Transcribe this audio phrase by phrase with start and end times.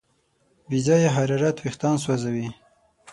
[0.69, 2.47] بې ځایه حرارت وېښتيان سوځوي.